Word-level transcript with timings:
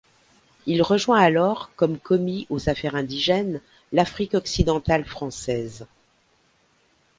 Il 0.65 0.81
rejoint 0.81 1.19
alors, 1.19 1.69
comme 1.75 1.99
commis 1.99 2.47
aux 2.49 2.69
affaires 2.69 2.95
indigènes, 2.95 3.61
l’Afrique-Occidentale 3.93 5.05
française. 5.05 5.85